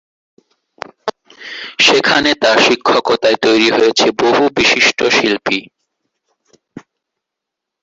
সেখানে 1.79 2.29
তার 2.41 2.57
শিক্ষকতায় 2.67 3.37
তৈরী 3.43 3.69
হয়েছেন 3.69 4.09
বহু 4.21 4.43
বিশিষ্ট 4.57 4.99
শিল্পী। 5.17 5.59